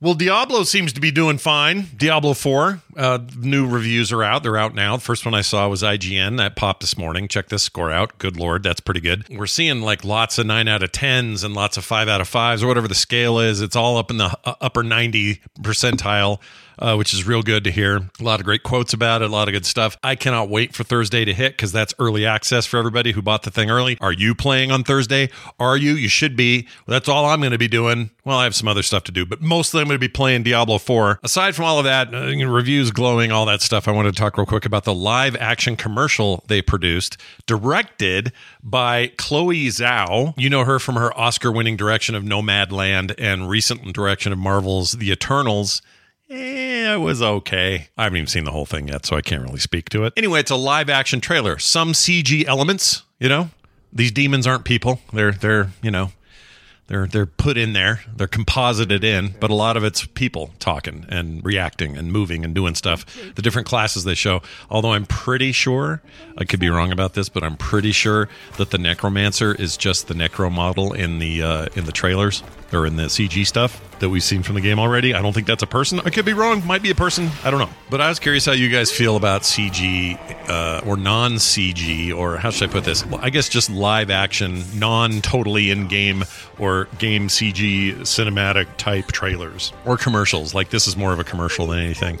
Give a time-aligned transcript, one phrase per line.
[0.00, 1.86] Well, Diablo seems to be doing fine.
[1.96, 4.42] Diablo 4, uh, new reviews are out.
[4.42, 4.96] They're out now.
[4.96, 6.36] The First one I saw was IGN.
[6.36, 7.28] That popped this morning.
[7.28, 8.18] Check this score out.
[8.18, 9.24] Good Lord, that's pretty good.
[9.30, 12.28] We're seeing like lots of 9 out of 10s and lots of 5 out of
[12.28, 13.60] 5s or whatever the scale is.
[13.60, 16.40] It's all up in the uh, upper 90 percentile
[16.78, 17.96] uh, which is real good to hear.
[17.96, 19.96] A lot of great quotes about it, a lot of good stuff.
[20.02, 23.42] I cannot wait for Thursday to hit because that's early access for everybody who bought
[23.42, 23.96] the thing early.
[24.00, 25.30] Are you playing on Thursday?
[25.58, 25.92] Are you?
[25.92, 26.66] You should be.
[26.86, 28.10] That's all I'm going to be doing.
[28.24, 30.44] Well, I have some other stuff to do, but mostly I'm going to be playing
[30.44, 31.20] Diablo 4.
[31.22, 34.38] Aside from all of that, uh, reviews glowing, all that stuff, I wanted to talk
[34.38, 38.32] real quick about the live action commercial they produced, directed
[38.62, 40.32] by Chloe Zhao.
[40.38, 44.92] You know her from her Oscar winning direction of Nomadland and recent direction of Marvel's
[44.92, 45.82] The Eternals
[46.30, 47.88] Eh, it was okay.
[47.98, 50.14] I haven't even seen the whole thing yet, so I can't really speak to it.
[50.16, 51.58] Anyway, it's a live action trailer.
[51.58, 53.50] Some CG elements, you know.
[53.92, 55.00] These demons aren't people.
[55.12, 56.12] They're they're, you know,
[56.86, 58.00] they're they're put in there.
[58.14, 62.54] They're composited in, but a lot of it's people talking and reacting and moving and
[62.54, 63.06] doing stuff.
[63.34, 64.42] The different classes they show.
[64.70, 66.02] Although I'm pretty sure
[66.36, 70.08] I could be wrong about this, but I'm pretty sure that the necromancer is just
[70.08, 72.42] the necro model in the uh, in the trailers
[72.74, 75.14] or in the CG stuff that we've seen from the game already.
[75.14, 76.00] I don't think that's a person.
[76.00, 76.66] I could be wrong.
[76.66, 77.30] Might be a person.
[77.44, 77.70] I don't know.
[77.90, 80.18] But I was curious how you guys feel about CG
[80.48, 83.06] uh, or non CG, or how should I put this?
[83.06, 86.24] Well, I guess just live action, non totally in game
[86.58, 90.54] or game CG cinematic type trailers or commercials.
[90.54, 92.18] Like this is more of a commercial than anything.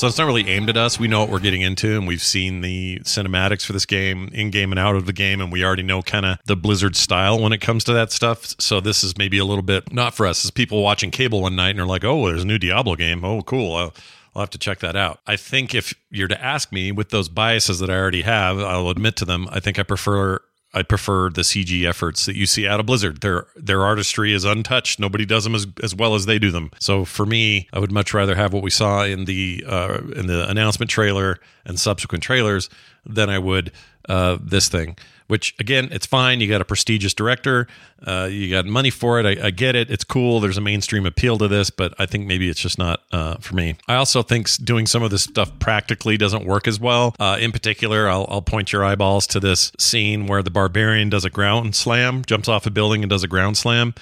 [0.00, 0.98] So it's not really aimed at us.
[0.98, 4.48] We know what we're getting into, and we've seen the cinematics for this game, in
[4.48, 7.38] game and out of the game, and we already know kind of the Blizzard style
[7.38, 8.54] when it comes to that stuff.
[8.58, 11.54] So this is maybe a little bit not for us as people watching cable one
[11.54, 13.22] night and are like, oh, there's a new Diablo game.
[13.26, 13.76] Oh, cool.
[13.76, 13.92] I'll,
[14.34, 15.20] I'll have to check that out.
[15.26, 18.88] I think if you're to ask me with those biases that I already have, I'll
[18.88, 19.48] admit to them.
[19.50, 20.40] I think I prefer
[20.72, 23.20] I prefer the CG efforts that you see out of Blizzard.
[23.20, 25.00] Their their artistry is untouched.
[25.00, 26.70] Nobody does them as, as well as they do them.
[26.78, 30.26] So for me, I would much rather have what we saw in the uh, in
[30.26, 32.68] the announcement trailer and subsequent trailers
[33.04, 33.72] than I would
[34.08, 34.96] uh, this thing
[35.30, 36.40] which again, it's fine.
[36.40, 37.68] You got a prestigious director,
[38.04, 39.26] uh, you got money for it.
[39.26, 39.90] I, I, get it.
[39.90, 40.40] It's cool.
[40.40, 43.54] There's a mainstream appeal to this, but I think maybe it's just not uh, for
[43.54, 43.76] me.
[43.86, 47.14] I also think doing some of this stuff practically doesn't work as well.
[47.20, 51.24] Uh, in particular, I'll, I'll point your eyeballs to this scene where the barbarian does
[51.24, 53.94] a ground slam, jumps off a building and does a ground slam,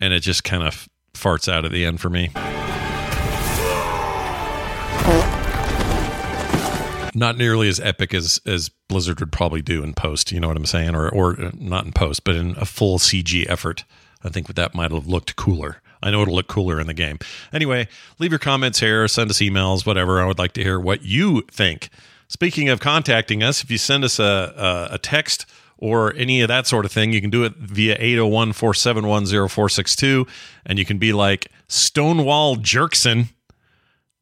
[0.00, 2.30] and it just kind of farts out at the end for me.
[7.14, 10.32] Not nearly as epic as as Blizzard would probably do in post.
[10.32, 12.98] You know what I'm saying, or or uh, not in post, but in a full
[12.98, 13.84] CG effort.
[14.22, 15.80] I think that might have looked cooler.
[16.02, 17.18] I know it'll look cooler in the game.
[17.52, 17.88] Anyway,
[18.18, 20.20] leave your comments here, send us emails, whatever.
[20.20, 21.90] I would like to hear what you think.
[22.28, 25.46] Speaking of contacting us, if you send us a, a, a text
[25.78, 30.26] or any of that sort of thing, you can do it via 801 471 0462.
[30.64, 33.30] And you can be like Stonewall Jerkson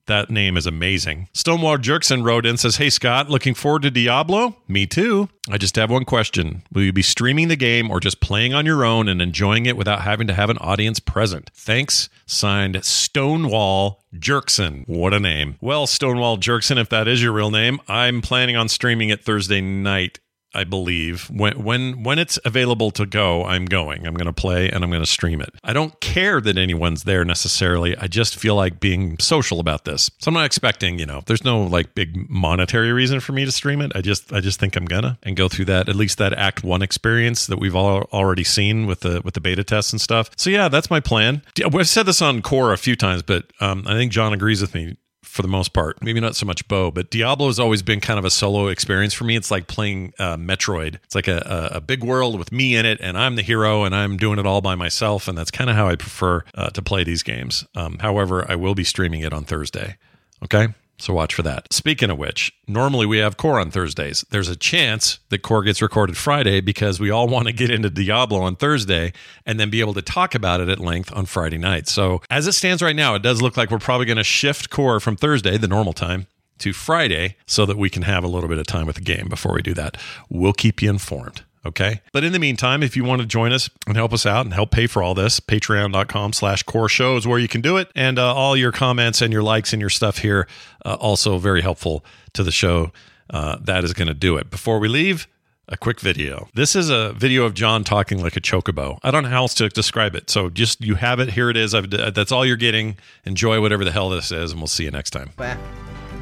[0.08, 1.28] that name is amazing.
[1.32, 4.56] Stonewall Jerkson wrote in says, Hey Scott, looking forward to Diablo?
[4.66, 5.28] Me too.
[5.50, 6.62] I just have one question.
[6.72, 9.76] Will you be streaming the game or just playing on your own and enjoying it
[9.76, 11.50] without having to have an audience present?
[11.54, 12.08] Thanks.
[12.26, 14.84] Signed Stonewall Jerkson.
[14.86, 15.56] What a name.
[15.60, 19.60] Well, Stonewall Jerkson, if that is your real name, I'm planning on streaming it Thursday
[19.60, 20.18] night
[20.58, 24.08] I believe when when when it's available to go, I'm going.
[24.08, 25.54] I'm going to play and I'm going to stream it.
[25.62, 27.96] I don't care that anyone's there necessarily.
[27.96, 30.10] I just feel like being social about this.
[30.18, 33.52] So I'm not expecting, you know, there's no like big monetary reason for me to
[33.52, 33.92] stream it.
[33.94, 36.64] I just I just think I'm gonna and go through that at least that act
[36.64, 40.28] 1 experience that we've all already seen with the with the beta tests and stuff.
[40.36, 41.42] So yeah, that's my plan.
[41.64, 44.74] I've said this on core a few times, but um, I think John agrees with
[44.74, 44.96] me
[45.38, 46.02] for the most part.
[46.02, 49.14] Maybe not so much Bo, but Diablo has always been kind of a solo experience
[49.14, 49.36] for me.
[49.36, 50.96] It's like playing uh, Metroid.
[51.04, 53.94] It's like a, a, big world with me in it, and I'm the hero, and
[53.94, 55.28] I'm doing it all by myself.
[55.28, 57.64] And that's kind of how I prefer uh, to play these games.
[57.76, 59.96] Um, however, I will be streaming it on Thursday.
[60.42, 60.74] Okay.
[60.98, 61.72] So watch for that.
[61.72, 64.24] Speaking of which, normally we have core on Thursdays.
[64.30, 67.88] There's a chance that core gets recorded Friday because we all want to get into
[67.88, 69.12] Diablo on Thursday
[69.46, 71.88] and then be able to talk about it at length on Friday night.
[71.88, 74.70] So as it stands right now, it does look like we're probably going to shift
[74.70, 76.26] core from Thursday, the normal time,
[76.58, 79.28] to Friday so that we can have a little bit of time with the game
[79.28, 79.96] before we do that.
[80.28, 81.44] We'll keep you informed.
[81.66, 82.00] Okay.
[82.12, 84.54] But in the meantime, if you want to join us and help us out and
[84.54, 87.90] help pay for all this, patreon.com slash core show is where you can do it.
[87.94, 90.48] And uh, all your comments and your likes and your stuff here,
[90.84, 92.92] uh, also very helpful to the show.
[93.30, 94.50] Uh, that is going to do it.
[94.50, 95.28] Before we leave,
[95.68, 96.48] a quick video.
[96.54, 98.98] This is a video of John talking like a chocobo.
[99.02, 100.30] I don't know how else to describe it.
[100.30, 101.30] So just you have it.
[101.30, 101.74] Here it is.
[101.74, 102.96] I've, that's all you're getting.
[103.24, 105.30] Enjoy whatever the hell this is, and we'll see you next time.
[105.36, 105.56] Bah,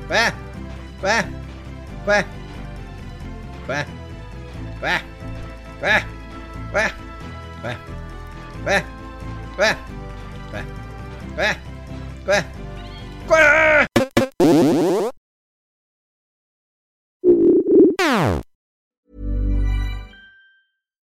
[0.08, 0.32] bah,
[1.00, 1.22] bah,
[2.04, 2.24] bah,
[3.66, 3.84] bah,
[4.80, 5.00] bah.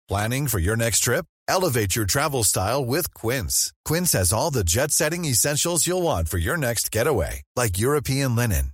[0.06, 1.24] Planning for your next trip?
[1.48, 3.72] Elevate your travel style with Quince.
[3.84, 8.36] Quince has all the jet setting essentials you'll want for your next getaway, like European
[8.36, 8.73] linen,